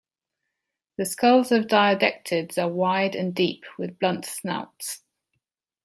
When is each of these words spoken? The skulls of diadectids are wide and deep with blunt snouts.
The 0.97 1.05
skulls 1.05 1.51
of 1.51 1.67
diadectids 1.67 2.57
are 2.57 2.67
wide 2.67 3.13
and 3.15 3.35
deep 3.35 3.65
with 3.77 3.99
blunt 3.99 4.25
snouts. 4.25 5.03